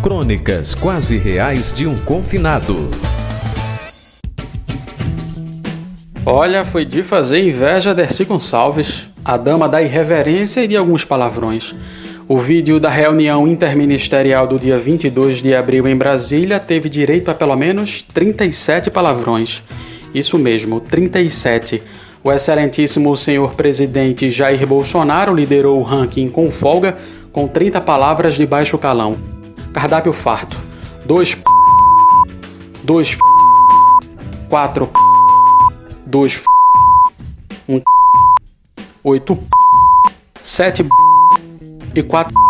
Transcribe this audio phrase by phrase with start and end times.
[0.00, 2.88] Crônicas quase reais de um confinado.
[6.24, 11.04] Olha, foi de fazer inveja a Dercy Gonçalves, a dama da irreverência e de alguns
[11.04, 11.74] palavrões.
[12.28, 17.34] O vídeo da reunião interministerial do dia 22 de abril em Brasília teve direito a
[17.34, 19.64] pelo menos 37 palavrões.
[20.14, 21.82] Isso mesmo, 37.
[22.22, 26.96] O excelentíssimo senhor presidente Jair Bolsonaro liderou o ranking com folga,
[27.32, 29.37] com 30 palavras de baixo calão.
[29.72, 30.56] Cardápio farto.
[31.06, 31.42] 2 p...
[32.84, 33.18] 2 f...
[34.48, 34.98] 4 p...
[36.06, 36.44] 2 f...
[37.68, 37.82] 1
[39.02, 39.46] 8 p...
[40.42, 40.88] 7 p...
[41.94, 42.47] e 4 p...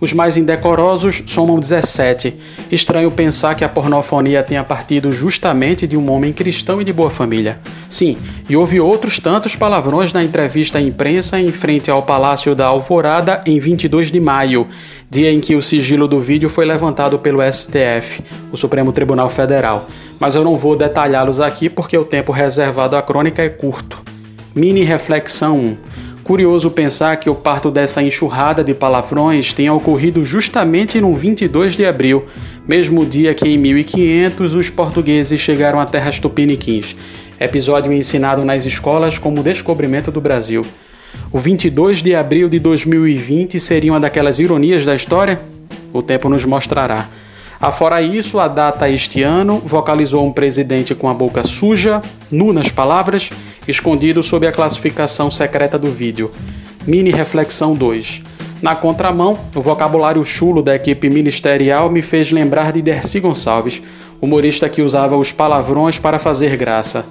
[0.00, 2.32] Os mais indecorosos somam 17.
[2.70, 7.10] Estranho pensar que a pornofonia tenha partido justamente de um homem cristão e de boa
[7.10, 7.58] família.
[7.90, 8.16] Sim,
[8.48, 13.40] e houve outros tantos palavrões na entrevista à imprensa em frente ao Palácio da Alvorada
[13.44, 14.68] em 22 de maio,
[15.10, 19.88] dia em que o sigilo do vídeo foi levantado pelo STF, o Supremo Tribunal Federal.
[20.20, 24.00] Mas eu não vou detalhá-los aqui porque o tempo reservado à crônica é curto.
[24.54, 25.76] Mini reflexão 1.
[26.28, 31.86] Curioso pensar que o parto dessa enxurrada de palavrões tenha ocorrido justamente no 22 de
[31.86, 32.26] abril,
[32.68, 36.94] mesmo dia que em 1500 os portugueses chegaram a terras tupiniquins.
[37.40, 40.66] Episódio ensinado nas escolas como descobrimento do Brasil.
[41.32, 45.40] O 22 de abril de 2020 seria uma daquelas ironias da história?
[45.94, 47.08] O tempo nos mostrará.
[47.60, 52.70] Afora isso, a data este ano vocalizou um presidente com a boca suja, nu nas
[52.70, 53.30] palavras,
[53.66, 56.30] escondido sob a classificação secreta do vídeo.
[56.86, 58.22] Mini Reflexão 2.
[58.62, 63.82] Na contramão, o vocabulário chulo da equipe ministerial me fez lembrar de Dercy Gonçalves,
[64.20, 67.04] humorista que usava os palavrões para fazer graça.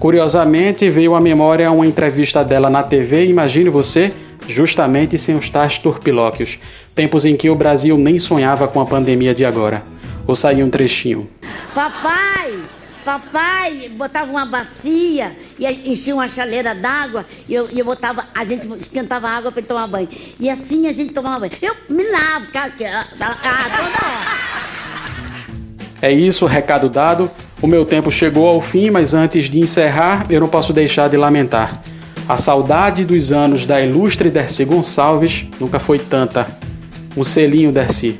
[0.00, 4.12] Curiosamente, veio à memória uma entrevista dela na TV, imagine você,
[4.48, 6.58] justamente sem os tais turpilóquios,
[6.92, 9.91] tempos em que o Brasil nem sonhava com a pandemia de agora.
[10.26, 11.28] Ou sair um trechinho.
[11.74, 12.54] Papai,
[13.04, 18.66] papai, botava uma bacia e enchia uma chaleira d'água e eu, eu botava, a gente
[18.78, 20.08] esquentava água para ele tomar banho.
[20.38, 21.52] E assim a gente tomava banho.
[21.60, 24.62] Eu me lavo, cara, ah, toda hora.
[26.00, 27.30] É isso, recado dado.
[27.60, 31.16] O meu tempo chegou ao fim, mas antes de encerrar, eu não posso deixar de
[31.16, 31.80] lamentar.
[32.28, 36.48] A saudade dos anos da ilustre Dercy Gonçalves nunca foi tanta.
[37.16, 38.18] Um selinho, Dercy.